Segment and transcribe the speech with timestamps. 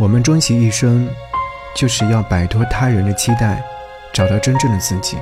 [0.00, 1.06] 我们终其一生，
[1.76, 3.62] 就是要摆脱他人的期待，
[4.14, 5.18] 找到真正的自己。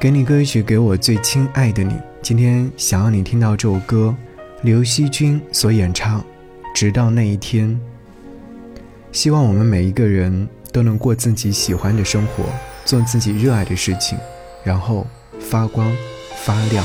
[0.00, 1.96] 给你歌曲，给我最亲爱的你。
[2.20, 4.12] 今天想要你听到这首歌，
[4.62, 6.20] 刘惜君所演唱
[6.74, 7.68] 《直到那一天》。
[9.12, 12.42] 希望我们每一个人都能过自己喜欢的生活，
[12.84, 14.18] 做自己热爱的事情，
[14.64, 15.06] 然后
[15.38, 15.88] 发光
[16.34, 16.84] 发亮。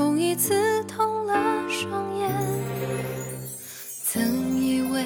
[0.00, 1.34] 风已刺痛了
[1.68, 2.30] 双眼。
[4.02, 5.04] 曾以为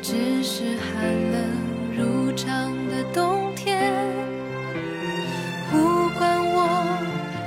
[0.00, 1.42] 只是寒冷
[1.98, 3.92] 如常的冬天，
[5.72, 6.96] 无关我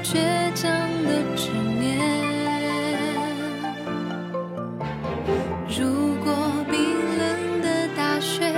[0.04, 0.20] 倔
[0.54, 0.70] 强
[1.06, 1.98] 的执念。
[5.70, 6.36] 如果
[6.70, 6.78] 冰
[7.18, 8.54] 冷的大雪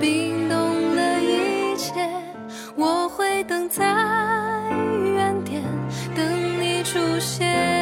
[0.00, 2.08] 冰冻了一切，
[2.74, 3.84] 我会等在，
[7.22, 7.81] 些